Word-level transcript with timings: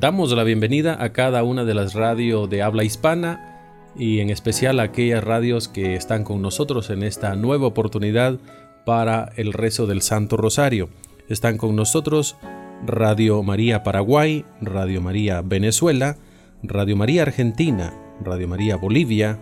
Damos 0.00 0.30
la 0.30 0.44
bienvenida 0.44 1.02
a 1.02 1.12
cada 1.12 1.42
una 1.42 1.64
de 1.64 1.74
las 1.74 1.94
radios 1.94 2.48
de 2.48 2.62
habla 2.62 2.84
hispana 2.84 3.90
y 3.96 4.20
en 4.20 4.30
especial 4.30 4.78
a 4.78 4.84
aquellas 4.84 5.24
radios 5.24 5.66
que 5.66 5.96
están 5.96 6.22
con 6.22 6.40
nosotros 6.40 6.90
en 6.90 7.02
esta 7.02 7.34
nueva 7.34 7.66
oportunidad 7.66 8.38
para 8.86 9.32
el 9.34 9.52
rezo 9.52 9.88
del 9.88 10.00
Santo 10.02 10.36
Rosario. 10.36 10.88
Están 11.28 11.58
con 11.58 11.74
nosotros 11.74 12.36
Radio 12.86 13.42
María 13.42 13.82
Paraguay, 13.82 14.44
Radio 14.60 15.00
María 15.00 15.42
Venezuela, 15.42 16.16
Radio 16.62 16.94
María 16.94 17.22
Argentina, 17.22 17.92
Radio 18.22 18.46
María 18.46 18.76
Bolivia, 18.76 19.40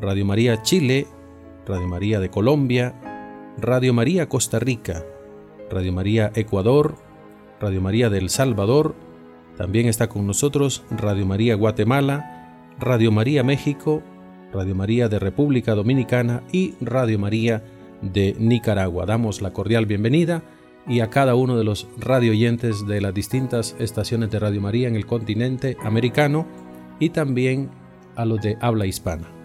Radio 0.00 0.24
María 0.24 0.62
Chile, 0.62 1.06
Radio 1.64 1.86
María 1.86 2.18
de 2.18 2.28
Colombia, 2.28 3.54
Radio 3.56 3.94
María 3.94 4.28
Costa 4.28 4.58
Rica, 4.58 5.04
Radio 5.70 5.92
María 5.92 6.32
Ecuador, 6.34 6.96
Radio 7.60 7.80
María 7.80 8.10
del 8.10 8.30
Salvador, 8.30 8.96
también 9.62 9.86
está 9.86 10.08
con 10.08 10.26
nosotros 10.26 10.82
Radio 10.90 11.24
María 11.24 11.54
Guatemala, 11.54 12.74
Radio 12.80 13.12
María 13.12 13.44
México, 13.44 14.02
Radio 14.52 14.74
María 14.74 15.08
de 15.08 15.20
República 15.20 15.76
Dominicana 15.76 16.42
y 16.50 16.74
Radio 16.80 17.16
María 17.20 17.62
de 18.00 18.34
Nicaragua. 18.40 19.06
Damos 19.06 19.40
la 19.40 19.52
cordial 19.52 19.86
bienvenida 19.86 20.42
y 20.88 20.98
a 20.98 21.10
cada 21.10 21.36
uno 21.36 21.56
de 21.56 21.62
los 21.62 21.86
radio 21.96 22.32
oyentes 22.32 22.88
de 22.88 23.00
las 23.00 23.14
distintas 23.14 23.76
estaciones 23.78 24.32
de 24.32 24.40
Radio 24.40 24.60
María 24.60 24.88
en 24.88 24.96
el 24.96 25.06
continente 25.06 25.76
americano 25.84 26.44
y 26.98 27.10
también 27.10 27.70
a 28.16 28.24
los 28.24 28.42
de 28.42 28.58
habla 28.60 28.86
hispana. 28.86 29.41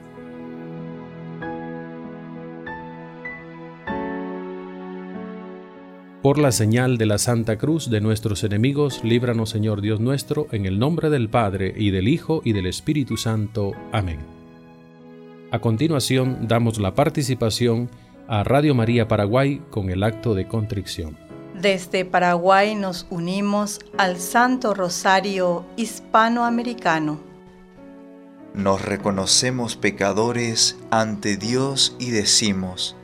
Por 6.27 6.39
la 6.39 6.51
señal 6.51 6.97
de 6.97 7.05
la 7.05 7.19
Santa 7.19 7.57
Cruz 7.57 7.89
de 7.89 8.01
nuestros 8.01 8.43
enemigos, 8.43 9.01
líbranos 9.01 9.49
Señor 9.49 9.79
Dios 9.79 10.01
nuestro, 10.01 10.47
en 10.51 10.65
el 10.65 10.77
nombre 10.77 11.09
del 11.09 11.29
Padre, 11.29 11.73
y 11.73 11.91
del 11.91 12.09
Hijo, 12.09 12.41
y 12.43 12.51
del 12.51 12.65
Espíritu 12.65 13.15
Santo. 13.15 13.71
Amén. 13.93 14.19
A 15.51 15.59
continuación, 15.59 16.49
damos 16.49 16.79
la 16.79 16.93
participación 16.95 17.89
a 18.27 18.43
Radio 18.43 18.75
María 18.75 19.07
Paraguay 19.07 19.61
con 19.69 19.89
el 19.89 20.03
acto 20.03 20.35
de 20.35 20.49
contrición. 20.49 21.17
Desde 21.61 22.03
Paraguay 22.03 22.75
nos 22.75 23.07
unimos 23.09 23.79
al 23.97 24.17
Santo 24.17 24.73
Rosario 24.73 25.63
Hispanoamericano. 25.77 27.21
Nos 28.53 28.83
reconocemos 28.83 29.77
pecadores 29.77 30.77
ante 30.91 31.37
Dios 31.37 31.95
y 31.99 32.09
decimos, 32.09 32.97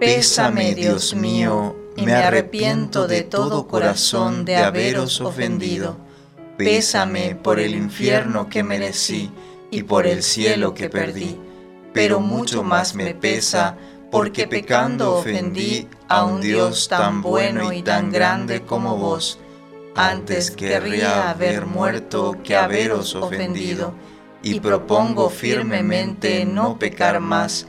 Pésame, 0.00 0.74
Dios 0.74 1.14
mío, 1.14 1.76
y 1.96 2.02
me 2.06 2.14
arrepiento 2.14 3.06
de 3.06 3.22
todo 3.22 3.66
corazón 3.66 4.44
de 4.44 4.56
haberos 4.56 5.20
ofendido. 5.20 5.96
Pésame 6.56 7.34
por 7.34 7.58
el 7.58 7.74
infierno 7.74 8.48
que 8.48 8.62
merecí 8.62 9.30
y 9.70 9.82
por 9.82 10.06
el 10.06 10.22
cielo 10.22 10.74
que 10.74 10.88
perdí, 10.88 11.38
pero 11.92 12.20
mucho 12.20 12.62
más 12.62 12.94
me 12.94 13.14
pesa 13.14 13.76
porque 14.10 14.46
pecando 14.46 15.16
ofendí 15.16 15.88
a 16.08 16.24
un 16.24 16.40
Dios 16.40 16.88
tan 16.88 17.22
bueno 17.22 17.72
y 17.72 17.82
tan 17.82 18.12
grande 18.12 18.62
como 18.62 18.96
vos. 18.96 19.40
Antes 19.96 20.50
querría 20.50 21.30
haber 21.30 21.66
muerto 21.66 22.36
que 22.42 22.56
haberos 22.56 23.14
ofendido, 23.14 23.94
y 24.42 24.60
propongo 24.60 25.30
firmemente 25.30 26.44
no 26.44 26.78
pecar 26.78 27.18
más 27.20 27.66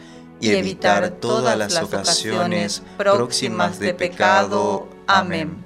y 0.51 0.55
evitar 0.55 1.09
todas 1.11 1.57
las 1.57 1.81
ocasiones 1.81 2.83
próximas 2.97 3.79
de 3.79 3.93
pecado. 3.93 4.87
Amén. 5.07 5.65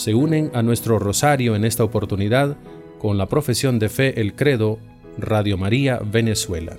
se 0.00 0.14
unen 0.14 0.50
a 0.54 0.62
nuestro 0.62 0.98
rosario 0.98 1.54
en 1.54 1.64
esta 1.66 1.84
oportunidad 1.84 2.56
con 2.98 3.18
la 3.18 3.26
profesión 3.26 3.78
de 3.78 3.90
fe 3.90 4.18
El 4.18 4.34
Credo 4.34 4.78
Radio 5.18 5.58
María 5.58 6.00
Venezuela. 6.02 6.78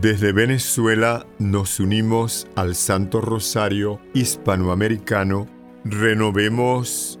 Desde 0.00 0.32
Venezuela 0.32 1.26
nos 1.38 1.78
unimos 1.78 2.48
al 2.56 2.74
Santo 2.74 3.20
Rosario 3.20 4.00
Hispanoamericano. 4.14 5.46
Renovemos 5.84 7.20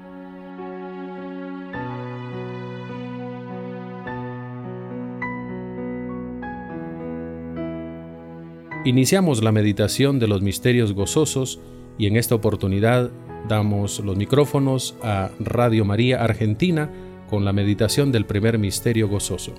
Iniciamos 8.83 9.43
la 9.43 9.51
meditación 9.51 10.17
de 10.17 10.27
los 10.27 10.41
misterios 10.41 10.93
gozosos 10.93 11.59
y 11.99 12.07
en 12.07 12.15
esta 12.15 12.33
oportunidad 12.33 13.11
damos 13.47 13.99
los 13.99 14.17
micrófonos 14.17 14.95
a 15.03 15.29
Radio 15.39 15.85
María 15.85 16.23
Argentina 16.23 16.89
con 17.29 17.45
la 17.45 17.53
meditación 17.53 18.11
del 18.11 18.25
primer 18.25 18.57
misterio 18.57 19.07
gozoso. 19.07 19.53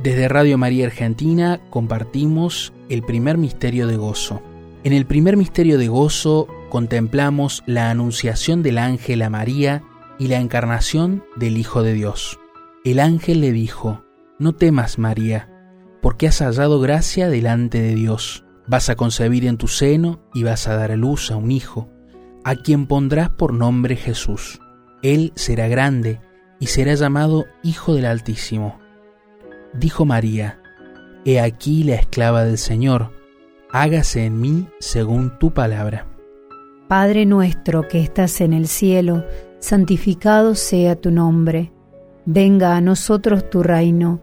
Desde 0.00 0.28
Radio 0.28 0.58
María 0.58 0.86
Argentina 0.86 1.60
compartimos 1.70 2.72
el 2.88 3.02
primer 3.02 3.36
misterio 3.36 3.88
de 3.88 3.96
gozo. 3.96 4.40
En 4.84 4.92
el 4.92 5.06
primer 5.06 5.36
misterio 5.36 5.76
de 5.76 5.88
gozo 5.88 6.46
contemplamos 6.68 7.64
la 7.66 7.90
anunciación 7.90 8.62
del 8.62 8.78
ángel 8.78 9.22
a 9.22 9.30
María 9.30 9.82
y 10.20 10.28
la 10.28 10.38
encarnación 10.38 11.24
del 11.34 11.58
Hijo 11.58 11.82
de 11.82 11.94
Dios. 11.94 12.38
El 12.84 13.00
ángel 13.00 13.40
le 13.40 13.50
dijo, 13.50 14.04
No 14.38 14.52
temas 14.54 15.00
María, 15.00 15.48
porque 16.04 16.28
has 16.28 16.38
hallado 16.38 16.78
gracia 16.78 17.28
delante 17.28 17.80
de 17.82 17.96
Dios 17.96 18.44
Vas 18.66 18.88
a 18.88 18.96
concebir 18.96 19.44
en 19.44 19.58
tu 19.58 19.68
seno 19.68 20.20
y 20.32 20.42
vas 20.42 20.68
a 20.68 20.76
dar 20.76 20.90
a 20.90 20.96
luz 20.96 21.30
a 21.30 21.36
un 21.36 21.50
hijo, 21.50 21.90
a 22.44 22.54
quien 22.56 22.86
pondrás 22.86 23.28
por 23.28 23.52
nombre 23.52 23.96
Jesús. 23.96 24.58
Él 25.02 25.32
será 25.34 25.68
grande 25.68 26.20
y 26.60 26.68
será 26.68 26.94
llamado 26.94 27.44
Hijo 27.62 27.94
del 27.94 28.06
Altísimo. 28.06 28.78
Dijo 29.74 30.06
María, 30.06 30.60
He 31.26 31.40
aquí 31.40 31.84
la 31.84 31.96
esclava 31.96 32.44
del 32.44 32.56
Señor, 32.56 33.12
hágase 33.70 34.24
en 34.24 34.40
mí 34.40 34.66
según 34.80 35.38
tu 35.38 35.52
palabra. 35.52 36.06
Padre 36.88 37.26
nuestro 37.26 37.86
que 37.86 38.00
estás 38.00 38.40
en 38.40 38.54
el 38.54 38.66
cielo, 38.66 39.24
santificado 39.58 40.54
sea 40.54 40.96
tu 40.96 41.10
nombre. 41.10 41.72
Venga 42.24 42.76
a 42.76 42.80
nosotros 42.80 43.50
tu 43.50 43.62
reino, 43.62 44.22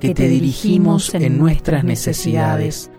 que 0.00 0.14
te 0.14 0.28
dirigimos 0.28 1.14
en 1.14 1.38
nuestras 1.38 1.84
necesidades. 1.84 2.90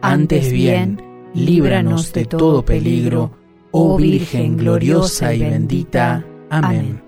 Antes 0.00 0.52
bien, 0.52 1.02
líbranos 1.34 2.12
de 2.12 2.24
todo 2.24 2.64
peligro, 2.64 3.30
oh 3.72 3.96
Virgen 3.96 4.56
gloriosa 4.56 5.34
y 5.34 5.40
bendita. 5.40 6.24
Amén. 6.50 7.02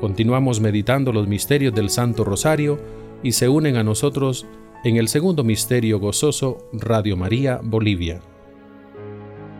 Continuamos 0.00 0.60
meditando 0.60 1.12
los 1.12 1.26
misterios 1.26 1.74
del 1.74 1.90
Santo 1.90 2.22
Rosario 2.22 2.78
y 3.22 3.32
se 3.32 3.48
unen 3.48 3.76
a 3.76 3.82
nosotros 3.82 4.46
en 4.84 4.96
el 4.96 5.08
segundo 5.08 5.42
misterio 5.42 5.98
gozoso 5.98 6.58
Radio 6.72 7.16
María 7.16 7.58
Bolivia. 7.62 8.20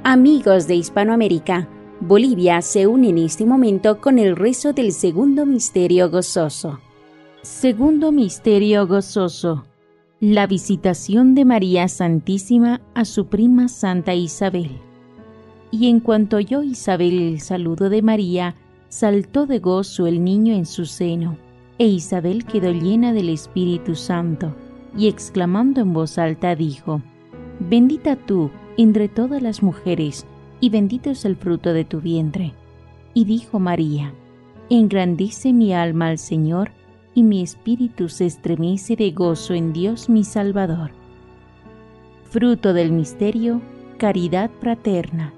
Amigos 0.08 0.68
de 0.68 0.76
Hispanoamérica, 0.76 1.68
Bolivia 1.98 2.62
se 2.62 2.86
une 2.86 3.08
en 3.08 3.18
este 3.18 3.44
momento 3.44 4.00
con 4.00 4.20
el 4.20 4.36
rezo 4.36 4.72
del 4.72 4.92
segundo 4.92 5.44
misterio 5.44 6.08
gozoso. 6.10 6.78
Segundo 7.42 8.12
misterio 8.12 8.86
gozoso 8.86 9.64
la 10.20 10.46
visitación 10.46 11.34
de 11.34 11.44
María 11.44 11.88
Santísima 11.88 12.82
a 12.94 13.04
su 13.04 13.26
prima 13.26 13.66
Santa 13.66 14.14
Isabel. 14.14 14.78
Y 15.72 15.88
en 15.88 15.98
cuanto 15.98 16.36
oyó 16.36 16.62
Isabel 16.62 17.20
el 17.20 17.40
saludo 17.40 17.90
de 17.90 18.00
María, 18.00 18.54
saltó 18.88 19.46
de 19.46 19.58
gozo 19.58 20.06
el 20.06 20.22
niño 20.22 20.54
en 20.54 20.66
su 20.66 20.86
seno, 20.86 21.36
e 21.78 21.86
Isabel 21.88 22.44
quedó 22.44 22.70
llena 22.70 23.12
del 23.12 23.28
Espíritu 23.28 23.96
Santo, 23.96 24.54
y 24.96 25.08
exclamando 25.08 25.80
en 25.80 25.92
voz 25.92 26.16
alta 26.16 26.54
dijo, 26.54 27.02
Bendita 27.58 28.14
tú 28.14 28.52
entre 28.76 29.08
todas 29.08 29.42
las 29.42 29.62
mujeres, 29.62 30.26
y 30.60 30.70
bendito 30.70 31.10
es 31.10 31.24
el 31.24 31.36
fruto 31.36 31.72
de 31.72 31.84
tu 31.84 32.00
vientre. 32.00 32.52
Y 33.14 33.24
dijo 33.24 33.58
María, 33.58 34.12
Engrandice 34.68 35.52
mi 35.52 35.72
alma 35.72 36.08
al 36.08 36.18
Señor, 36.18 36.70
y 37.14 37.22
mi 37.22 37.42
espíritu 37.42 38.08
se 38.08 38.26
estremece 38.26 38.96
de 38.96 39.10
gozo 39.12 39.54
en 39.54 39.72
Dios 39.72 40.08
mi 40.08 40.24
Salvador. 40.24 40.90
Fruto 42.30 42.74
del 42.74 42.92
misterio, 42.92 43.62
caridad 43.96 44.50
fraterna. 44.60 45.32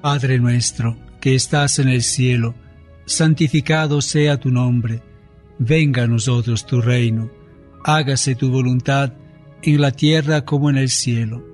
Padre 0.00 0.38
nuestro, 0.38 0.96
que 1.20 1.34
estás 1.34 1.78
en 1.78 1.88
el 1.88 2.02
cielo, 2.02 2.54
santificado 3.06 4.00
sea 4.00 4.38
tu 4.38 4.50
nombre, 4.50 5.02
venga 5.58 6.04
a 6.04 6.06
nosotros 6.06 6.64
tu 6.64 6.80
reino, 6.80 7.30
hágase 7.84 8.34
tu 8.34 8.50
voluntad 8.50 9.12
en 9.62 9.80
la 9.80 9.90
tierra 9.90 10.44
como 10.44 10.70
en 10.70 10.76
el 10.76 10.88
cielo. 10.88 11.53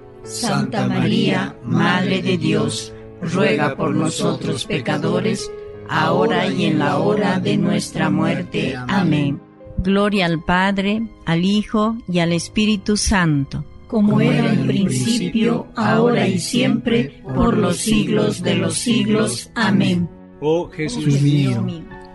Santa 0.23 0.87
María, 0.87 1.55
Madre 1.63 2.21
de 2.21 2.37
Dios, 2.37 2.93
ruega 3.21 3.75
por 3.75 3.93
nosotros 3.93 4.65
pecadores, 4.65 5.51
ahora 5.89 6.47
y 6.47 6.65
en 6.65 6.79
la 6.79 6.97
hora 6.97 7.39
de 7.39 7.57
nuestra 7.57 8.09
muerte. 8.09 8.75
Amén. 8.87 9.41
Gloria 9.77 10.25
al 10.27 10.43
Padre, 10.43 11.01
al 11.25 11.43
Hijo 11.43 11.97
y 12.07 12.19
al 12.19 12.33
Espíritu 12.33 12.97
Santo. 12.97 13.65
Como 13.87 14.21
era 14.21 14.53
en 14.53 14.67
principio, 14.67 15.67
ahora 15.75 16.27
y 16.27 16.39
siempre, 16.39 17.21
por 17.35 17.57
los 17.57 17.77
siglos 17.77 18.41
de 18.41 18.55
los 18.55 18.75
siglos. 18.75 19.51
Amén. 19.55 20.09
Oh 20.39 20.69
Jesús 20.69 21.21
mío, 21.21 21.67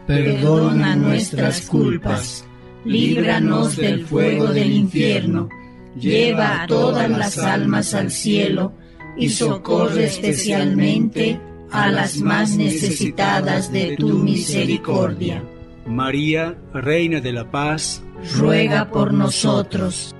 perdona 0.07 0.97
nuestras 0.97 1.61
culpas, 1.63 2.47
líbranos 2.85 3.77
del 3.77 4.07
fuego 4.07 4.47
del 4.47 4.73
infierno, 4.73 5.49
lleva 5.99 6.63
a 6.63 6.67
todas 6.67 7.11
las 7.11 7.39
almas 7.39 7.95
al 7.95 8.11
cielo 8.11 8.73
y 9.17 9.31
socorre 9.31 10.05
especialmente 10.05 11.41
a 11.71 11.91
las 11.91 12.19
más 12.19 12.57
necesitadas 12.57 13.73
de 13.73 13.97
tu 13.97 14.19
misericordia. 14.19 15.43
María, 15.87 16.57
Reina 16.73 17.21
de 17.21 17.33
la 17.33 17.51
Paz, 17.51 18.03
ruega 18.37 18.91
por 18.91 19.13
nosotros. 19.13 20.15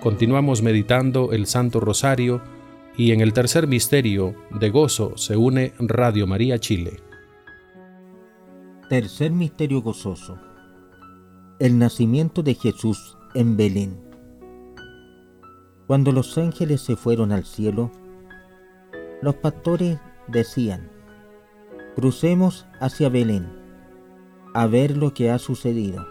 Continuamos 0.00 0.62
meditando 0.62 1.32
el 1.32 1.46
Santo 1.46 1.80
Rosario 1.80 2.40
y 2.96 3.12
en 3.12 3.20
el 3.20 3.32
tercer 3.32 3.66
misterio 3.66 4.34
de 4.50 4.70
gozo 4.70 5.16
se 5.16 5.36
une 5.36 5.72
Radio 5.78 6.26
María 6.26 6.58
Chile. 6.58 7.07
Tercer 8.88 9.32
misterio 9.32 9.82
gozoso. 9.82 10.38
El 11.58 11.78
nacimiento 11.78 12.42
de 12.42 12.54
Jesús 12.54 13.18
en 13.34 13.54
Belén. 13.54 14.00
Cuando 15.86 16.10
los 16.10 16.38
ángeles 16.38 16.80
se 16.80 16.96
fueron 16.96 17.30
al 17.30 17.44
cielo, 17.44 17.90
los 19.20 19.34
pastores 19.34 19.98
decían, 20.26 20.90
crucemos 21.96 22.66
hacia 22.80 23.10
Belén 23.10 23.52
a 24.54 24.66
ver 24.66 24.96
lo 24.96 25.12
que 25.12 25.30
ha 25.30 25.38
sucedido 25.38 26.06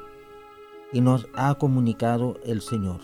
y 0.94 1.02
nos 1.02 1.28
ha 1.34 1.56
comunicado 1.56 2.40
el 2.46 2.62
Señor. 2.62 3.00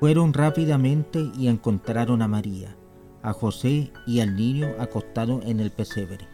Fueron 0.00 0.32
rápidamente 0.32 1.30
y 1.38 1.46
encontraron 1.46 2.22
a 2.22 2.26
María, 2.26 2.76
a 3.22 3.32
José 3.32 3.92
y 4.04 4.18
al 4.18 4.34
niño 4.34 4.74
acostado 4.80 5.42
en 5.44 5.60
el 5.60 5.70
pesebre. 5.70 6.33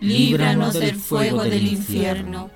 líbranos 0.00 0.74
del 0.74 0.96
fuego 0.96 1.44
del 1.44 1.66
infierno, 1.66 2.50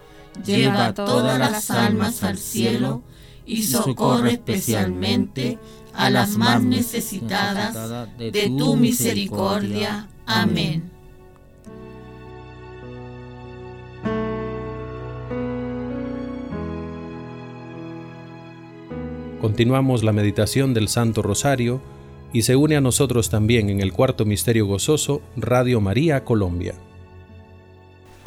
lleva 0.45 0.95
todas 0.95 1.39
las 1.39 1.71
almas 1.71 2.23
al 2.23 2.39
cielo 2.39 3.03
y 3.47 3.63
socorre 3.63 4.33
especialmente 4.33 5.59
a 5.95 6.11
las 6.11 6.37
más 6.37 6.63
necesitadas 6.63 8.09
de 8.17 8.53
tu 8.57 8.77
misericordia. 8.77 10.09
Amén. 10.27 10.91
Continuamos 19.41 20.05
la 20.05 20.13
meditación 20.13 20.75
del 20.75 20.89
Santo 20.89 21.23
Rosario 21.23 21.81
y 22.33 22.43
se 22.43 22.57
une 22.57 22.77
a 22.77 22.81
nosotros 22.83 23.31
también 23.31 23.71
en 23.71 23.81
el 23.81 23.93
cuarto 23.93 24.27
misterio 24.27 24.67
gozoso 24.67 25.23
Radio 25.35 25.81
María 25.81 26.25
Colombia. 26.25 26.75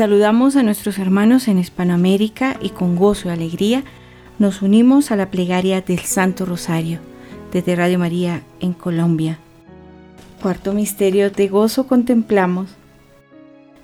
Saludamos 0.03 0.57
a 0.57 0.63
nuestros 0.63 0.99
hermanos 0.99 1.47
en 1.47 1.59
Hispanoamérica 1.59 2.57
y 2.61 2.71
con 2.71 2.97
gozo 2.97 3.29
y 3.29 3.31
alegría 3.31 3.85
nos 4.37 4.61
unimos 4.61 5.11
a 5.11 5.15
la 5.15 5.31
plegaria 5.31 5.79
del 5.79 5.99
Santo 5.99 6.45
Rosario 6.45 6.99
desde 7.53 7.73
Radio 7.77 7.99
María 7.99 8.41
en 8.59 8.73
Colombia. 8.73 9.39
Cuarto 10.41 10.73
misterio 10.73 11.31
de 11.31 11.47
gozo 11.47 11.87
contemplamos 11.87 12.71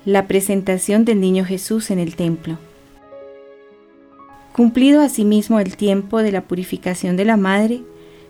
la 0.04 0.28
presentación 0.28 1.06
del 1.06 1.22
niño 1.22 1.46
Jesús 1.46 1.90
en 1.90 2.00
el 2.00 2.18
templo. 2.18 2.58
Cumplido 4.52 5.02
asimismo 5.02 5.62
el 5.62 5.78
tiempo 5.78 6.22
de 6.22 6.34
la 6.34 6.42
purificación 6.42 7.16
de 7.16 7.24
la 7.24 7.38
madre, 7.38 7.80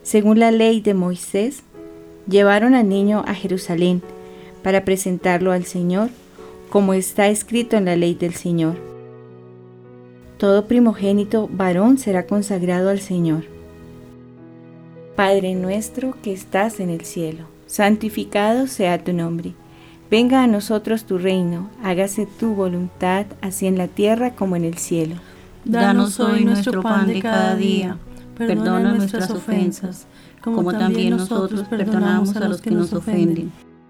según 0.04 0.38
la 0.38 0.52
ley 0.52 0.80
de 0.80 0.94
Moisés, 0.94 1.64
llevaron 2.30 2.76
al 2.76 2.88
niño 2.88 3.24
a 3.26 3.34
Jerusalén 3.34 4.04
para 4.62 4.86
presentarlo 4.86 5.52
al 5.52 5.66
Señor, 5.66 6.12
como 6.70 6.94
está 6.94 7.28
escrito 7.28 7.78
en 7.78 7.86
la 7.86 7.96
ley 7.96 8.14
del 8.14 8.34
Señor. 8.34 8.76
Todo 10.38 10.68
primogénito 10.68 11.50
varón 11.52 11.98
será 11.98 12.26
consagrado 12.26 12.90
al 12.90 13.00
Señor. 13.00 13.44
Padre 15.16 15.56
nuestro 15.56 16.16
que 16.22 16.32
estás 16.32 16.80
en 16.80 16.90
el 16.90 17.02
cielo, 17.02 17.46
santificado 17.68 18.68
sea 18.68 19.04
tu 19.04 19.12
nombre. 19.12 19.54
Venga 20.10 20.44
a 20.44 20.48
nosotros 20.48 21.04
tu 21.04 21.18
reino, 21.18 21.70
hágase 21.84 22.26
tu 22.26 22.56
voluntad, 22.56 23.26
así 23.42 23.68
en 23.68 23.78
la 23.78 23.88
tierra 23.88 24.36
como 24.36 24.56
en 24.56 24.64
el 24.64 24.78
cielo. 24.78 25.16
Danos 25.66 26.20
hoy 26.20 26.46
nuestro 26.46 26.82
pan 26.82 27.08
de 27.08 27.22
cada 27.22 27.56
día, 27.56 27.98
perdona 28.38 28.94
nuestras 28.94 29.30
ofensas, 29.30 30.08
como 30.42 30.72
también 30.72 31.12
nosotros 31.12 31.68
perdonamos 31.68 32.36
a 32.36 32.48
los 32.48 32.62
que 32.62 32.72
nos 32.72 32.94
ofenden. 32.94 33.52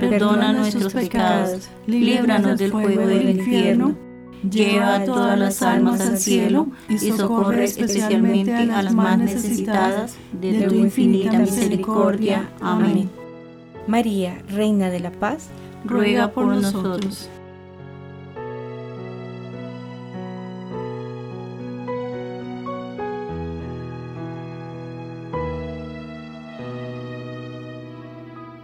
perdona 0.00 0.52
nuestros 0.52 0.92
pecados, 0.92 1.68
líbranos 1.86 2.58
del 2.58 2.70
fuego 2.70 3.06
del 3.06 3.30
infierno, 3.30 3.96
lleva 4.48 4.96
a 4.96 5.04
todas 5.04 5.38
las 5.38 5.62
almas 5.62 6.00
al 6.00 6.18
cielo 6.18 6.68
y 6.88 6.98
socorre 6.98 7.64
especialmente 7.64 8.54
a 8.54 8.82
las 8.82 8.94
más 8.94 9.18
necesitadas 9.18 10.16
de 10.32 10.62
tu 10.62 10.74
infinita 10.74 11.38
misericordia. 11.38 12.48
Amén. 12.60 13.10
María, 13.86 14.42
Reina 14.48 14.90
de 14.90 15.00
la 15.00 15.12
Paz, 15.12 15.48
ruega 15.84 16.32
por 16.32 16.46
nosotros. 16.46 17.28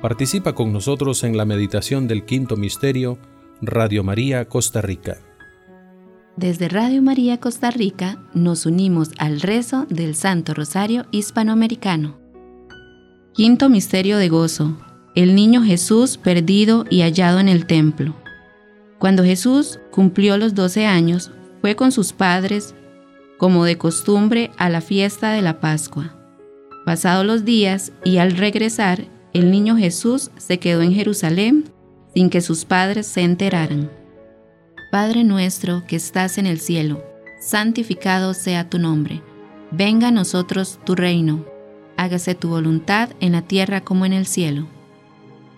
Participa 0.03 0.53
con 0.53 0.73
nosotros 0.73 1.23
en 1.23 1.37
la 1.37 1.45
meditación 1.45 2.09
del 2.09 2.25
quinto 2.25 2.57
misterio 2.57 3.19
Radio 3.61 4.03
María 4.03 4.47
Costa 4.47 4.83
Rica. 4.83 5.19
Desde 6.37 6.69
Radio 6.69 7.01
María 7.03 7.38
Costa 7.38 7.71
Rica 7.71 8.19
nos 8.35 8.67
unimos 8.67 9.11
al 9.19 9.41
rezo 9.41 9.87
del 9.88 10.17
Santo 10.17 10.55
Rosario 10.55 11.07
Hispanoamericano. 11.12 12.19
Quinto 13.33 13.69
Misterio 13.69 14.19
de 14.19 14.29
Gozo. 14.29 14.77
El 15.15 15.37
niño 15.37 15.62
Jesús 15.62 16.19
perdido 16.19 16.85
y 16.91 17.03
hallado 17.03 17.38
en 17.38 17.49
el 17.49 17.67
templo. 17.67 18.17
Cuando 18.99 19.23
Jesús 19.23 19.79
cumplió 19.93 20.37
los 20.37 20.57
doce 20.57 20.85
años, 20.85 21.31
fue 21.61 21.77
con 21.77 21.93
sus 21.93 22.12
padres, 22.12 22.75
como 23.38 23.65
de 23.65 23.79
costumbre, 23.79 24.51
a 24.57 24.69
la 24.69 24.81
fiesta 24.81 25.31
de 25.31 25.43
la 25.43 25.61
Pascua. 25.61 26.17
Pasados 26.85 27.25
los 27.25 27.45
días 27.45 27.93
y 28.05 28.17
al 28.17 28.33
regresar, 28.33 29.12
el 29.33 29.51
niño 29.51 29.77
Jesús 29.77 30.31
se 30.37 30.59
quedó 30.59 30.83
en 30.83 30.92
Jerusalén 30.92 31.64
sin 32.14 32.29
que 32.29 32.40
sus 32.40 32.64
padres 32.64 33.07
se 33.07 33.23
enteraran. 33.23 33.90
Padre 34.90 35.25
nuestro 35.25 35.85
que 35.87 35.97
estás 35.97 36.37
en 36.37 36.47
el 36.47 36.61
cielo, 36.61 37.03
santificado 37.40 38.35
sea 38.35 38.68
tu 38.68 38.79
nombre. 38.79 39.23
Venga 39.71 40.09
a 40.09 40.11
nosotros 40.11 40.79
tu 40.85 40.95
reino. 40.95 41.47
Hágase 41.97 42.35
tu 42.35 42.51
voluntad 42.51 43.11
en 43.21 43.33
la 43.33 43.42
tierra 43.42 43.81
como 43.81 44.05
en 44.05 44.12
el 44.12 44.27
cielo. 44.27 44.66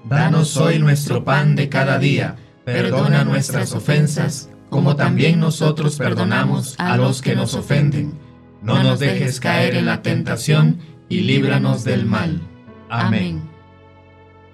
Danos 0.08 0.56
hoy 0.56 0.78
nuestro 0.78 1.24
pan 1.24 1.56
de 1.56 1.68
cada 1.68 1.98
día. 1.98 2.36
Perdona 2.64 3.24
nuestras 3.24 3.72
ofensas, 3.72 4.50
como 4.70 4.96
también 4.96 5.40
nosotros 5.40 5.96
perdonamos 5.96 6.76
a 6.78 6.96
los 6.96 7.22
que 7.22 7.34
nos 7.34 7.54
ofenden. 7.54 8.14
No 8.62 8.82
nos 8.82 9.00
dejes 9.00 9.40
caer 9.40 9.74
en 9.74 9.86
la 9.86 10.02
tentación 10.02 10.78
y 11.08 11.20
líbranos 11.20 11.84
del 11.84 12.06
mal. 12.06 12.40
Amén. 12.88 13.53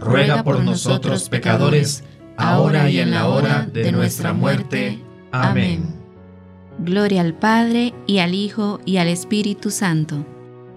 ruega 0.00 0.42
por 0.42 0.64
nosotros 0.64 1.28
pecadores, 1.28 2.04
ahora 2.36 2.90
y 2.90 2.98
en 2.98 3.10
la 3.10 3.28
hora 3.28 3.68
de 3.72 3.92
nuestra 3.92 4.32
muerte. 4.32 4.98
Amén. 5.30 5.94
Gloria 6.78 7.20
al 7.20 7.34
Padre, 7.34 7.94
y 8.06 8.18
al 8.18 8.34
Hijo, 8.34 8.80
y 8.86 8.96
al 8.96 9.08
Espíritu 9.08 9.70
Santo. 9.70 10.24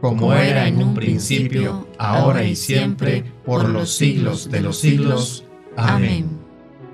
Como 0.01 0.33
era 0.33 0.67
en 0.67 0.83
un 0.83 0.93
principio, 0.93 1.87
ahora 1.97 2.43
y 2.43 2.57
siempre, 2.57 3.23
por 3.45 3.69
los 3.69 3.89
siglos 3.93 4.51
de 4.51 4.59
los 4.59 4.77
siglos. 4.77 5.45
Amén. 5.77 6.27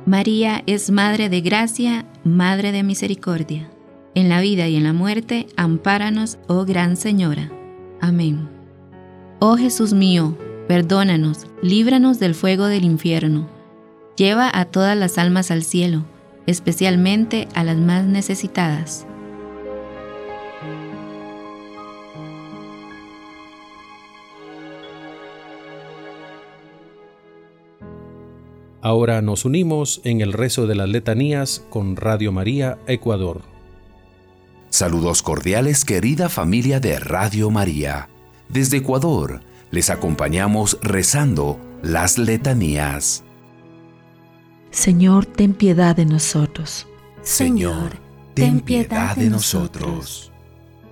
María 0.06 0.64
es 0.68 0.92
Madre 0.92 1.28
de 1.28 1.42
Gracia, 1.42 2.06
Madre 2.24 2.72
de 2.72 2.84
Misericordia. 2.84 3.70
En 4.14 4.30
la 4.30 4.42
vida 4.42 4.68
y 4.68 4.76
en 4.76 4.84
la 4.84 4.94
muerte, 4.94 5.48
ampáranos, 5.56 6.38
oh 6.48 6.66
Gran 6.66 6.98
Señora. 6.98 7.52
Amén. 8.00 8.48
Oh 9.40 9.58
Jesús 9.58 9.94
mío, 9.94 10.38
perdónanos, 10.70 11.48
líbranos 11.62 12.18
del 12.18 12.34
fuego 12.34 12.68
del 12.68 12.86
infierno. 12.86 13.50
Lleva 14.16 14.50
a 14.54 14.64
todas 14.64 14.96
las 14.96 15.18
almas 15.18 15.52
al 15.52 15.64
cielo 15.64 16.06
especialmente 16.50 17.48
a 17.54 17.64
las 17.64 17.78
más 17.78 18.06
necesitadas. 18.06 19.06
Ahora 28.82 29.22
nos 29.22 29.46
unimos 29.46 30.02
en 30.06 30.22
el 30.22 30.34
rezo 30.34 30.66
de 30.66 30.74
las 30.74 30.90
letanías 30.90 31.64
con 31.70 31.96
Radio 31.96 32.32
María 32.32 32.80
Ecuador. 32.88 33.42
Saludos 34.70 35.22
cordiales 35.22 35.86
querida 35.86 36.30
familia 36.30 36.80
de 36.80 36.98
Radio 36.98 37.52
María. 37.52 38.10
Desde 38.48 38.78
Ecuador 38.78 39.42
les 39.72 39.90
acompañamos 39.90 40.78
rezando 40.82 41.60
las 41.82 42.18
letanías. 42.18 43.24
Señor, 44.72 45.26
ten 45.26 45.54
piedad 45.54 45.96
de 45.96 46.06
nosotros. 46.06 46.88
Señor, 47.22 48.00
ten 48.34 48.60
piedad 48.62 49.16
de 49.16 49.30
nosotros. 49.30 50.32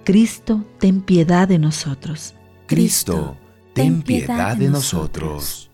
Cristo, 0.03 0.63
ten 0.79 1.01
piedad 1.01 1.47
de 1.47 1.59
nosotros. 1.59 2.33
Cristo, 2.67 3.37
ten 3.73 4.01
piedad 4.01 4.57
de 4.57 4.69
nosotros. 4.69 5.69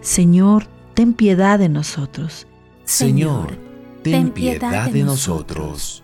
Señor, 0.00 0.66
ten 0.94 1.14
piedad 1.14 1.58
de 1.58 1.68
nosotros. 1.68 2.46
Señor, 2.84 3.58
ten 4.02 4.30
piedad 4.30 4.90
de 4.90 5.02
nosotros. 5.02 6.02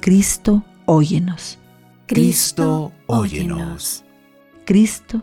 Cristo, 0.00 0.64
óyenos. 0.86 1.58
Cristo, 2.06 2.92
óyenos. 3.06 4.04
Cristo, 4.64 5.22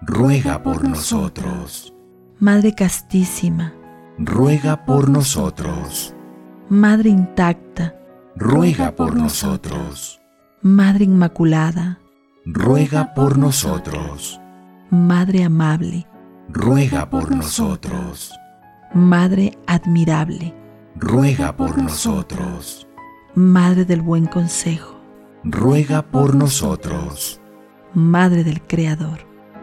ruega 0.00 0.62
por 0.62 0.86
nosotros. 0.88 1.94
Madre 2.38 2.74
Castísima, 2.74 3.74
ruega 4.18 4.84
por 4.84 5.10
nosotros. 5.10 6.14
Madre 6.68 7.10
Intacta, 7.10 7.94
ruega 8.36 8.96
por 8.96 9.14
nosotros. 9.14 10.20
Madre 10.62 11.04
Inmaculada, 11.04 11.98
ruega 12.46 13.14
por 13.14 13.38
nosotros. 13.38 14.40
Madre 14.90 15.44
Amable, 15.44 16.06
ruega 16.48 17.08
por 17.08 17.34
nosotros. 17.34 18.32
Madre 18.94 19.56
admirable, 19.66 20.54
ruega 20.96 21.56
por 21.56 21.78
nosotros. 21.78 22.88
Madre 23.34 23.84
del 23.84 24.02
buen 24.02 24.26
consejo, 24.26 24.98
ruega 25.44 26.02
por 26.02 26.34
nosotros. 26.34 27.40
Madre 27.94 28.44
del 28.44 28.62
Creador, 28.62 29.29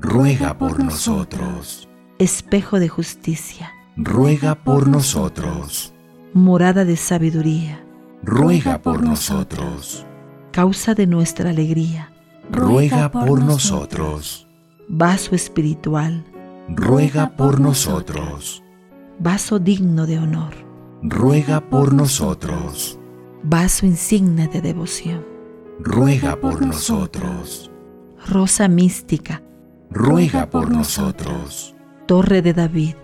ruega 0.00 0.56
por 0.56 0.82
nosotros. 0.82 1.88
Espejo 2.18 2.80
de 2.80 2.88
justicia, 2.88 3.72
ruega 3.96 4.54
por 4.54 4.88
nosotros. 4.88 5.92
Morada 6.34 6.84
de 6.84 6.96
sabiduría, 6.96 7.84
ruega 8.22 8.82
por 8.82 9.02
nosotros. 9.02 10.06
Causa 10.52 10.94
de 10.94 11.06
nuestra 11.06 11.50
alegría, 11.50 12.12
ruega 12.50 13.10
por 13.10 13.42
nosotros 13.42 14.48
vaso 14.88 15.34
espiritual, 15.34 16.24
ruega 16.68 17.36
por 17.36 17.60
nosotros. 17.60 18.62
Vaso 19.18 19.58
digno 19.58 20.06
de 20.06 20.18
honor, 20.18 20.54
ruega 21.02 21.60
por 21.60 21.92
nosotros. 21.92 22.98
Vaso 23.42 23.86
insigne 23.86 24.48
de 24.48 24.60
devoción, 24.60 25.24
ruega 25.80 26.36
por 26.40 26.64
nosotros. 26.64 27.70
Rosa 28.26 28.66
mística, 28.68 29.42
ruega 29.90 30.50
por 30.50 30.70
nosotros. 30.70 31.74
Torre 32.06 32.42
de 32.42 32.54
David, 32.54 32.94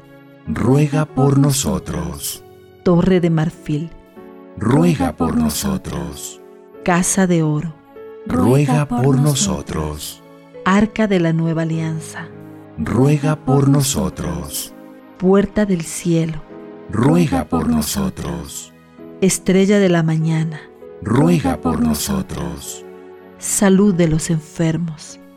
ruega 0.47 1.05
por 1.05 1.39
nosotros. 1.39 2.45
Torre 2.83 3.21
de 3.21 3.31
marfil, 3.31 3.91
ruega 4.57 5.13
por 5.17 5.37
nosotros. 5.37 6.41
Casa 6.85 7.27
de 7.27 7.43
oro, 7.43 7.75
ruega 8.27 8.87
por 8.87 9.19
nosotros 9.19 10.21
Arca 10.67 11.07
de 11.07 11.21
la 11.21 11.35
Nueva 11.35 11.63
Alianza, 11.63 12.27
ruega 12.79 13.37
por 13.37 13.69
nosotros. 13.69 14.73
Puerta 15.19 15.67
del 15.67 15.83
cielo, 15.83 16.43
ruega 16.91 17.45
por 17.45 17.69
nosotros. 17.69 18.73
Estrella 19.21 19.79
de 19.79 19.91
la 19.91 20.03
mañana, 20.03 20.63
ruega 21.03 21.61
por 21.61 21.83
nosotros. 21.83 22.83
Salud 23.37 23.95
de 23.95 24.09
los 24.09 24.31
enfermos, 24.31 25.21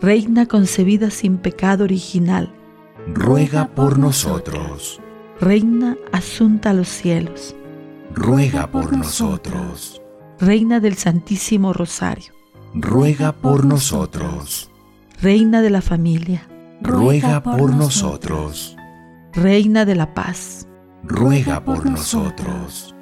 Reina 0.00 0.44
concebida 0.44 1.10
sin 1.10 1.38
pecado 1.38 1.84
original, 1.84 2.52
ruega 3.14 3.66
por 3.68 3.98
nosotros. 3.98 5.00
Reina 5.40 5.96
asunta 6.12 6.70
a 6.70 6.74
los 6.74 6.88
cielos, 6.88 7.56
ruega 8.14 8.70
por 8.70 8.94
nosotros. 8.94 10.02
Reina 10.38 10.80
del 10.80 10.96
Santísimo 10.96 11.72
Rosario, 11.72 12.34
ruega 12.74 13.32
por 13.32 13.64
nosotros. 13.64 14.70
Reina 15.22 15.62
de 15.62 15.70
la 15.70 15.80
familia, 15.80 16.46
ruega 16.82 17.42
por 17.42 17.74
nosotros. 17.74 18.76
Reina 19.32 19.86
de 19.86 19.94
la 19.94 20.12
paz, 20.12 20.68
ruega 21.04 21.64
por 21.64 21.86
nosotros. 21.86 22.94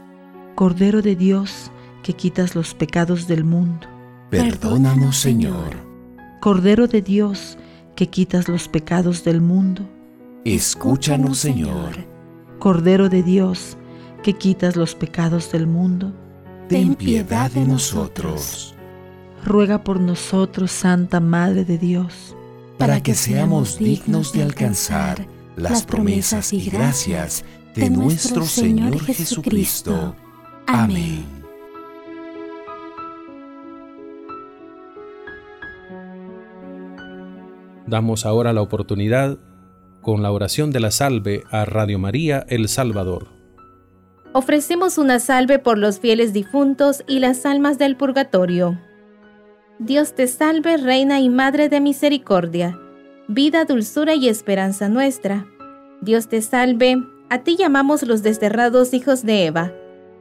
Cordero 0.55 1.03
de 1.03 1.17
Dios, 1.17 1.73
que 2.05 2.13
quitas 2.13 2.55
los 2.55 2.73
pecados 2.73 3.27
del 3.27 3.43
mundo, 3.43 3.89
perdónanos 4.31 5.17
Señor. 5.17 5.84
Cordero 6.45 6.89
de 6.89 7.01
Dios, 7.01 7.57
que 7.97 8.11
quitas 8.11 8.49
los 8.49 8.69
pecados 8.69 9.25
del 9.25 9.41
mundo, 9.41 9.89
escúchanos 10.45 11.39
Señor. 11.39 12.07
Cordero 12.59 13.09
de 13.09 13.23
Dios, 13.23 13.79
que 14.23 14.35
quitas 14.35 14.77
los 14.77 14.95
pecados 14.95 15.51
del 15.53 15.67
mundo, 15.67 16.13
ten 16.69 16.97
piedad 16.97 17.51
de 17.51 17.65
nosotros. 17.65 18.75
Ruega 19.43 19.83
por 19.83 19.99
nosotros, 19.99 20.71
Santa 20.71 21.19
Madre 21.19 21.65
de 21.65 21.79
Dios, 21.79 22.37
para 22.77 23.03
que 23.03 23.15
seamos 23.15 23.79
dignos 23.79 24.35
de 24.35 24.43
alcanzar 24.43 25.27
las 25.57 25.83
promesas 25.83 26.53
y 26.53 26.69
gracias 26.69 27.43
de 27.75 27.89
nuestro 27.89 28.45
Señor 28.45 29.01
Jesucristo. 29.01 30.15
Amén. 30.67 31.44
Damos 37.95 38.27
ahora 38.27 38.53
la 38.53 38.61
oportunidad 38.61 39.39
con 40.03 40.21
la 40.21 40.33
oración 40.33 40.73
de 40.73 40.81
la 40.81 40.91
salve 40.91 41.45
a 41.53 41.65
Radio 41.65 42.01
María 42.01 42.45
El 42.49 42.67
Salvador. 42.67 43.29
Ofrecemos 44.33 44.99
una 44.99 45.21
salve 45.21 45.61
por 45.61 45.79
los 45.79 46.01
fieles 46.01 46.33
difuntos 46.33 47.05
y 47.07 47.21
las 47.21 47.47
almas 47.47 47.79
del 47.79 47.97
purgatorio. 47.97 48.81
Dios 49.79 50.17
te 50.17 50.27
salve, 50.27 50.77
Reina 50.77 51.21
y 51.21 51.29
Madre 51.29 51.69
de 51.69 51.79
Misericordia, 51.81 52.77
vida, 53.29 53.65
dulzura 53.65 54.17
y 54.17 54.29
esperanza 54.29 54.89
nuestra. 54.89 55.47
Dios 56.01 56.27
te 56.27 56.43
salve, 56.43 56.97
a 57.31 57.45
ti 57.45 57.55
llamamos 57.57 58.03
los 58.03 58.25
desterrados 58.25 58.93
hijos 58.93 59.23
de 59.23 59.47
Eva. 59.47 59.73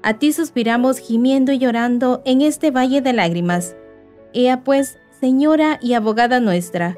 A 0.03 0.19
ti 0.19 0.31
suspiramos 0.31 0.99
gimiendo 0.99 1.51
y 1.51 1.57
llorando 1.57 2.21
en 2.23 2.43
este 2.43 2.69
valle 2.69 3.01
de 3.01 3.13
lágrimas. 3.13 3.75
Ea 4.31 4.63
pues, 4.63 4.99
Señora 5.23 5.79
y 5.81 5.93
abogada 5.93 6.41
nuestra, 6.41 6.97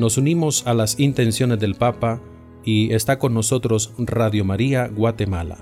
Nos 0.00 0.16
unimos 0.16 0.66
a 0.66 0.72
las 0.72 0.98
intenciones 0.98 1.60
del 1.60 1.74
Papa 1.74 2.22
y 2.64 2.94
está 2.94 3.18
con 3.18 3.34
nosotros 3.34 3.92
Radio 3.98 4.46
María 4.46 4.88
Guatemala. 4.88 5.58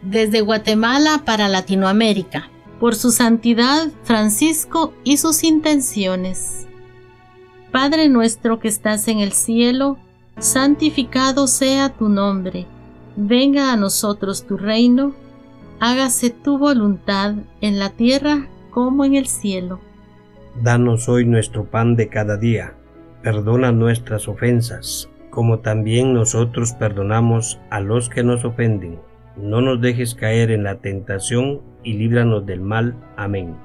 Desde 0.00 0.40
Guatemala 0.40 1.20
para 1.26 1.50
Latinoamérica, 1.50 2.48
por 2.80 2.94
su 2.94 3.10
santidad 3.10 3.88
Francisco 4.04 4.94
y 5.04 5.18
sus 5.18 5.44
intenciones. 5.44 6.66
Padre 7.70 8.08
nuestro 8.08 8.58
que 8.58 8.68
estás 8.68 9.06
en 9.08 9.18
el 9.18 9.32
cielo, 9.32 9.98
santificado 10.38 11.48
sea 11.48 11.90
tu 11.90 12.08
nombre, 12.08 12.66
venga 13.14 13.74
a 13.74 13.76
nosotros 13.76 14.46
tu 14.46 14.56
reino, 14.56 15.14
hágase 15.80 16.30
tu 16.30 16.56
voluntad 16.56 17.34
en 17.60 17.78
la 17.78 17.90
tierra 17.90 18.48
como 18.70 19.04
en 19.04 19.16
el 19.16 19.26
cielo. 19.26 19.80
Danos 20.62 21.10
hoy 21.10 21.26
nuestro 21.26 21.66
pan 21.66 21.94
de 21.94 22.08
cada 22.08 22.38
día, 22.38 22.78
perdona 23.22 23.72
nuestras 23.72 24.28
ofensas, 24.28 25.08
como 25.30 25.60
también 25.60 26.12
nosotros 26.14 26.72
perdonamos 26.72 27.58
a 27.70 27.80
los 27.80 28.08
que 28.08 28.22
nos 28.22 28.44
ofenden. 28.44 28.98
No 29.36 29.60
nos 29.60 29.80
dejes 29.80 30.14
caer 30.14 30.50
en 30.50 30.64
la 30.64 30.76
tentación 30.76 31.62
y 31.82 31.94
líbranos 31.94 32.44
del 32.44 32.60
mal. 32.60 32.94
Amén. 33.16 33.56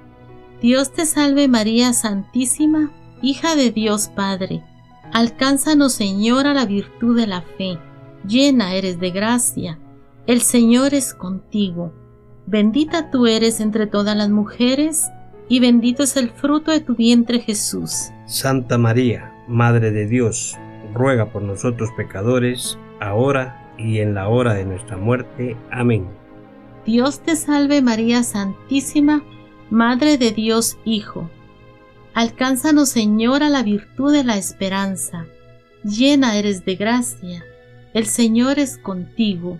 Dios 0.62 0.94
te 0.94 1.06
salve 1.06 1.48
María 1.48 1.94
Santísima, 1.94 2.92
hija 3.22 3.56
de 3.56 3.72
Dios 3.72 4.10
Padre 4.16 4.64
Alcánzanos, 5.14 5.94
Señor, 5.94 6.48
a 6.48 6.54
la 6.54 6.66
virtud 6.66 7.18
de 7.18 7.28
la 7.28 7.42
fe. 7.42 7.78
Llena 8.28 8.76
eres 8.76 9.00
de 9.00 9.12
gracia. 9.12 9.80
El 10.26 10.42
Señor 10.42 10.94
es 10.94 11.14
contigo. 11.14 11.94
Bendita 12.46 13.10
tú 13.10 13.26
eres 13.28 13.60
entre 13.60 13.88
todas 13.88 14.16
las 14.16 14.30
mujeres, 14.30 15.08
y 15.50 15.60
bendito 15.60 16.04
es 16.04 16.18
el 16.18 16.30
fruto 16.30 16.72
de 16.72 16.82
tu 16.82 16.96
vientre 16.96 17.40
Jesús. 17.40 18.10
Santa 18.26 18.78
María, 18.78 19.34
Madre 19.48 19.92
de 19.92 20.08
Dios, 20.08 20.58
ruega 20.94 21.32
por 21.32 21.42
nosotros 21.42 21.90
pecadores, 21.96 22.78
ahora 23.00 23.74
y 23.78 24.00
en 24.00 24.14
la 24.14 24.28
hora 24.28 24.54
de 24.54 24.66
nuestra 24.66 24.98
muerte. 24.98 25.56
Amén. 25.72 26.08
Dios 26.86 27.22
te 27.22 27.36
salve 27.36 27.82
María 27.82 28.24
Santísima, 28.24 29.24
Madre 29.70 30.18
de 30.18 30.32
Dios 30.32 30.78
Hijo 30.86 31.30
Alcánzanos, 32.18 32.90
Señor, 32.90 33.44
a 33.44 33.50
la 33.50 33.62
virtud 33.62 34.12
de 34.12 34.24
la 34.24 34.38
esperanza. 34.38 35.28
Llena 35.84 36.36
eres 36.36 36.66
de 36.66 36.76
gracia. 36.76 37.46
El 37.94 38.08
Señor 38.08 38.58
es 38.58 38.80
contigo. 38.80 39.60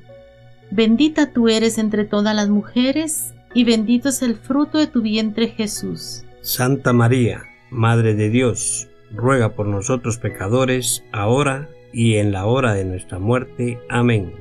Bendita 0.72 1.32
tú 1.32 1.50
eres 1.50 1.78
entre 1.78 2.04
todas 2.04 2.36
las 2.36 2.50
mujeres, 2.50 3.36
y 3.54 3.64
bendito 3.64 4.10
es 4.10 4.24
el 4.24 4.34
fruto 4.38 4.80
de 4.80 4.88
tu 4.88 5.04
vientre 5.04 5.50
Jesús. 5.50 6.24
Santa 6.42 6.94
María, 6.94 7.44
Madre 7.70 8.16
de 8.16 8.32
Dios, 8.32 8.87
ruega 9.12 9.56
por 9.56 9.68
nosotros 9.68 10.18
pecadores, 10.18 11.04
ahora 11.12 11.70
y 11.94 12.16
en 12.16 12.32
la 12.32 12.46
hora 12.46 12.74
de 12.74 12.86
nuestra 12.86 13.20
muerte. 13.20 13.80
Amén. 13.90 14.34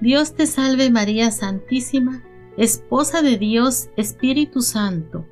Dios 0.00 0.34
te 0.34 0.46
salve 0.46 0.90
María 0.90 1.30
Santísima, 1.30 2.22
Esposa 2.56 3.22
de 3.22 3.38
Dios, 3.38 3.90
Espíritu 3.96 4.62
Santo 4.62 5.26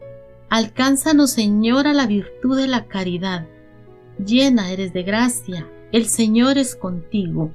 Alcánzanos, 0.49 1.31
Señor, 1.33 1.89
a 1.89 1.93
la 1.93 2.07
virtud 2.07 2.57
de 2.57 2.69
la 2.69 2.87
caridad. 2.87 3.47
Llena 4.25 4.71
eres 4.71 4.93
de 4.93 5.03
gracia, 5.03 5.69
el 5.91 6.07
Señor 6.07 6.57
es 6.57 6.77
contigo. 6.77 7.51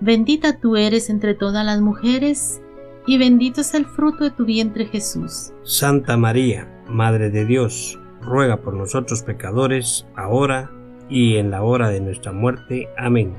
Bendita 0.00 0.60
tú 0.60 0.76
eres 0.76 1.08
entre 1.08 1.34
todas 1.34 1.64
las 1.64 1.80
mujeres, 1.80 2.60
y 3.06 3.16
bendito 3.16 3.62
es 3.62 3.72
el 3.72 3.86
fruto 3.86 4.24
de 4.24 4.30
tu 4.30 4.44
vientre 4.44 4.86
Jesús. 4.86 5.52
Santa 5.62 6.18
María, 6.18 6.68
Madre 6.86 7.30
de 7.30 7.46
Dios, 7.46 7.98
ruega 8.24 8.56
por 8.58 8.74
nosotros 8.74 9.22
pecadores, 9.22 10.06
ahora 10.16 10.70
y 11.08 11.36
en 11.36 11.50
la 11.50 11.62
hora 11.62 11.90
de 11.90 12.00
nuestra 12.00 12.32
muerte. 12.32 12.88
Amén. 12.96 13.36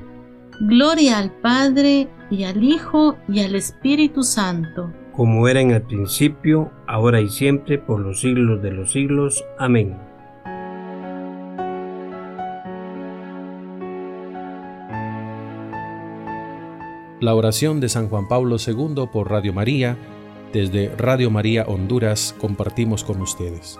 Gloria 0.60 1.18
al 1.18 1.32
Padre, 1.32 2.08
y 2.30 2.44
al 2.44 2.62
Hijo, 2.62 3.16
y 3.28 3.40
al 3.40 3.54
Espíritu 3.54 4.22
Santo 4.22 4.90
como 5.16 5.48
era 5.48 5.62
en 5.62 5.70
el 5.70 5.80
principio, 5.80 6.70
ahora 6.86 7.22
y 7.22 7.30
siempre, 7.30 7.78
por 7.78 8.00
los 8.00 8.20
siglos 8.20 8.62
de 8.62 8.70
los 8.70 8.92
siglos. 8.92 9.42
Amén. 9.58 9.96
La 17.18 17.34
oración 17.34 17.80
de 17.80 17.88
San 17.88 18.10
Juan 18.10 18.28
Pablo 18.28 18.56
II 18.64 19.06
por 19.10 19.30
Radio 19.30 19.54
María, 19.54 19.96
desde 20.52 20.94
Radio 20.96 21.30
María 21.30 21.64
Honduras, 21.66 22.34
compartimos 22.38 23.02
con 23.02 23.22
ustedes. 23.22 23.78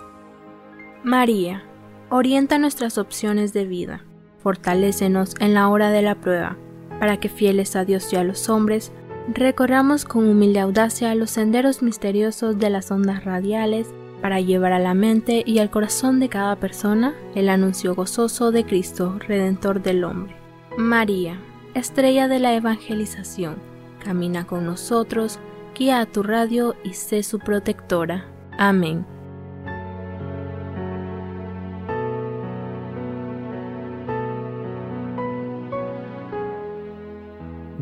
María, 1.07 1.63
orienta 2.11 2.59
nuestras 2.59 2.99
opciones 2.99 3.53
de 3.53 3.65
vida, 3.65 4.03
fortalécenos 4.43 5.37
en 5.39 5.55
la 5.55 5.69
hora 5.69 5.93
de 5.93 6.03
la 6.03 6.17
prueba, 6.17 6.57
para 6.99 7.21
que 7.21 7.29
fieles 7.29 7.77
a 7.77 7.85
Dios 7.85 8.13
y 8.13 8.17
a 8.17 8.25
los 8.25 8.49
hombres, 8.49 8.91
recorramos 9.33 10.05
con 10.05 10.29
humilde 10.29 10.59
audacia 10.59 11.15
los 11.15 11.31
senderos 11.31 11.81
misteriosos 11.81 12.59
de 12.59 12.71
las 12.71 12.91
ondas 12.91 13.25
radiales 13.25 13.87
para 14.21 14.41
llevar 14.41 14.73
a 14.73 14.81
la 14.81 14.95
mente 14.95 15.45
y 15.47 15.61
al 15.61 15.71
corazón 15.71 16.19
de 16.19 16.29
cada 16.29 16.57
persona 16.57 17.15
el 17.37 17.51
anuncio 17.51 17.95
gozoso 17.95 18.51
de 18.51 18.65
Cristo, 18.65 19.17
Redentor 19.21 19.83
del 19.85 20.03
hombre. 20.03 20.35
María, 20.77 21.39
estrella 21.75 22.27
de 22.27 22.41
la 22.41 22.53
evangelización, 22.55 23.55
camina 24.05 24.45
con 24.45 24.67
nosotros, 24.67 25.39
guía 25.73 26.01
a 26.01 26.07
tu 26.07 26.25
radio 26.25 26.75
y 26.83 26.95
sé 26.95 27.23
su 27.23 27.39
protectora. 27.39 28.27
Amén. 28.59 29.07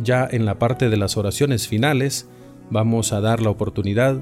Ya 0.04 0.28
en 0.30 0.44
la 0.44 0.58
parte 0.58 0.88
de 0.88 0.96
las 0.96 1.16
oraciones 1.16 1.66
finales, 1.66 2.28
vamos 2.70 3.12
a 3.12 3.20
dar 3.20 3.40
la 3.40 3.50
oportunidad 3.50 4.20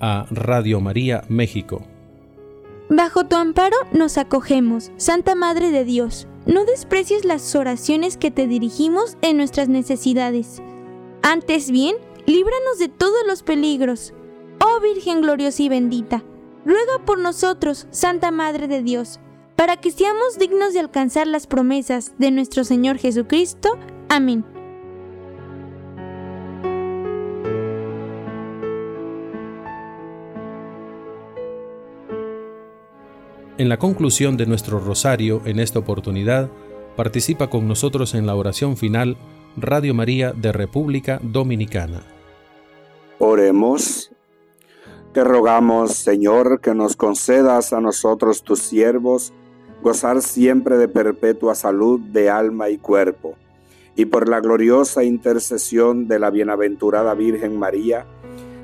a 0.00 0.26
Radio 0.30 0.80
María 0.80 1.24
México. 1.28 1.82
Bajo 2.88 3.24
tu 3.24 3.36
amparo 3.36 3.76
nos 3.92 4.18
acogemos, 4.18 4.92
Santa 4.96 5.34
Madre 5.34 5.70
de 5.70 5.84
Dios. 5.84 6.28
No 6.46 6.66
desprecies 6.66 7.24
las 7.24 7.54
oraciones 7.54 8.18
que 8.18 8.30
te 8.30 8.46
dirigimos 8.46 9.16
en 9.22 9.38
nuestras 9.38 9.68
necesidades. 9.68 10.62
Antes 11.22 11.70
bien, 11.70 11.96
líbranos 12.26 12.78
de 12.78 12.88
todos 12.88 13.26
los 13.26 13.42
peligros. 13.42 14.12
Oh 14.60 14.80
Virgen 14.80 15.22
gloriosa 15.22 15.62
y 15.62 15.68
bendita, 15.70 16.22
ruega 16.66 17.04
por 17.06 17.18
nosotros, 17.18 17.86
Santa 17.90 18.30
Madre 18.30 18.68
de 18.68 18.82
Dios, 18.82 19.20
para 19.56 19.78
que 19.78 19.90
seamos 19.90 20.38
dignos 20.38 20.74
de 20.74 20.80
alcanzar 20.80 21.26
las 21.26 21.46
promesas 21.46 22.12
de 22.18 22.30
nuestro 22.30 22.64
Señor 22.64 22.98
Jesucristo. 22.98 23.78
Amén. 24.08 24.44
En 33.56 33.68
la 33.68 33.78
conclusión 33.78 34.36
de 34.36 34.46
nuestro 34.46 34.80
rosario 34.80 35.40
en 35.44 35.60
esta 35.60 35.78
oportunidad, 35.78 36.50
participa 36.96 37.50
con 37.50 37.68
nosotros 37.68 38.14
en 38.14 38.26
la 38.26 38.34
oración 38.34 38.76
final 38.76 39.16
Radio 39.56 39.94
María 39.94 40.32
de 40.32 40.50
República 40.50 41.20
Dominicana. 41.22 42.02
Oremos. 43.20 44.10
Te 45.12 45.22
rogamos, 45.22 45.92
Señor, 45.92 46.60
que 46.60 46.74
nos 46.74 46.96
concedas 46.96 47.72
a 47.72 47.80
nosotros, 47.80 48.42
tus 48.42 48.58
siervos, 48.58 49.32
gozar 49.84 50.20
siempre 50.20 50.76
de 50.76 50.88
perpetua 50.88 51.54
salud 51.54 52.00
de 52.00 52.30
alma 52.30 52.70
y 52.70 52.78
cuerpo, 52.78 53.36
y 53.94 54.06
por 54.06 54.28
la 54.28 54.40
gloriosa 54.40 55.04
intercesión 55.04 56.08
de 56.08 56.18
la 56.18 56.30
bienaventurada 56.30 57.14
Virgen 57.14 57.56
María, 57.56 58.04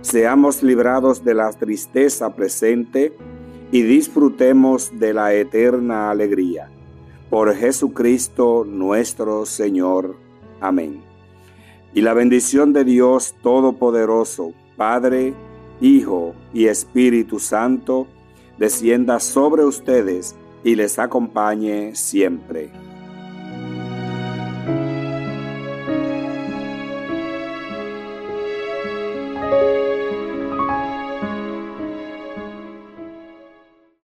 seamos 0.01 0.65
librados 0.65 1.23
de 1.23 1.35
la 1.35 1.53
tristeza 1.53 2.35
presente 2.35 3.13
y 3.73 3.83
disfrutemos 3.83 4.99
de 4.99 5.15
la 5.15 5.35
eterna 5.35 6.11
alegría. 6.11 6.71
Por 7.29 7.55
Jesucristo 7.55 8.65
nuestro 8.67 9.47
Señor. 9.47 10.17
Amén. 10.61 11.03
Y 11.95 12.01
la 12.03 12.15
bendición 12.15 12.73
de 12.73 12.85
Dios 12.85 13.35
Todopoderoso, 13.43 14.53
Padre, 14.77 15.35
Hijo 15.81 16.35
y 16.53 16.67
Espíritu 16.67 17.39
Santo, 17.39 18.07
descienda 18.59 19.21
sobre 19.21 19.65
ustedes 19.65 20.35
y 20.65 20.75
les 20.75 20.99
acompañe 20.99 21.95
siempre. 21.95 22.71